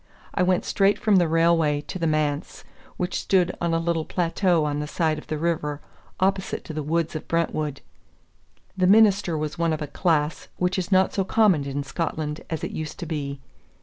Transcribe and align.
I 0.33 0.41
went 0.41 0.65
straight 0.65 0.97
from 0.97 1.17
the 1.17 1.27
railway 1.27 1.81
to 1.81 1.99
the 1.99 2.07
manse, 2.07 2.63
which 2.97 3.21
stood 3.21 3.55
on 3.61 3.71
a 3.71 3.77
little 3.77 4.03
plateau 4.03 4.65
on 4.65 4.79
the 4.79 4.87
side 4.87 5.19
of 5.19 5.27
the 5.27 5.37
river 5.37 5.79
opposite 6.19 6.63
to 6.65 6.73
the 6.73 6.81
woods 6.81 7.15
of 7.15 7.27
Brentwood. 7.27 7.81
The 8.75 8.87
minister 8.87 9.37
was 9.37 9.59
one 9.59 9.73
of 9.73 9.81
a 9.83 9.85
class 9.85 10.47
which 10.57 10.79
is 10.79 10.91
not 10.91 11.13
so 11.13 11.23
common 11.23 11.65
in 11.65 11.83
Scotland 11.83 12.41
as 12.49 12.63
it 12.63 12.71
used 12.71 12.97
to 12.97 13.05
be. 13.05 13.41